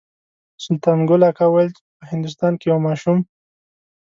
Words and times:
سلطان 0.63 0.99
ګل 1.09 1.21
اکا 1.29 1.47
ویل 1.49 1.71
په 1.97 2.03
هندوستان 2.11 2.53
کې 2.59 2.65
یو 2.71 2.79
ماشوم. 2.87 3.19